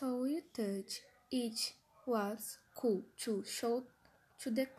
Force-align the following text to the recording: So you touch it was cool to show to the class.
So 0.00 0.24
you 0.24 0.40
touch 0.54 1.02
it 1.30 1.74
was 2.06 2.56
cool 2.74 3.04
to 3.18 3.44
show 3.44 3.84
to 4.40 4.50
the 4.50 4.64
class. 4.64 4.78